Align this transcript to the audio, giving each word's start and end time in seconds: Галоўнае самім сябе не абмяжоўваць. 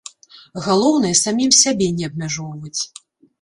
Галоўнае 0.67 1.11
самім 1.19 1.51
сябе 1.59 1.91
не 1.99 2.09
абмяжоўваць. 2.09 2.81